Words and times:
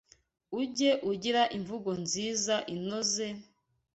ujye 0.59 0.91
ugira 1.11 1.41
imvugo 1.57 1.91
nziza 2.03 2.55
inoze, 2.75 3.25